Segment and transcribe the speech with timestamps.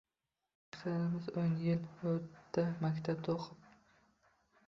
[0.67, 3.71] Aksarimiz o'n yil o‘rta maktabda o‘qib